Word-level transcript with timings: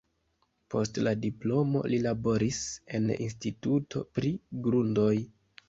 Post 0.75 0.97
la 1.07 1.13
diplomo 1.25 1.83
li 1.93 1.99
laboris 2.07 2.63
en 3.01 3.07
instituto 3.29 4.05
pri 4.19 4.35
grundoj. 4.69 5.15